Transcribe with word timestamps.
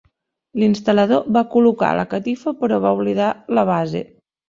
L'instal·lador 0.63 1.27
va 1.37 1.45
col·locar 1.53 1.91
la 2.01 2.07
catifa 2.17 2.57
però 2.65 2.83
va 2.89 2.97
oblidar 3.01 3.33
la 3.59 3.71
base. 3.75 4.07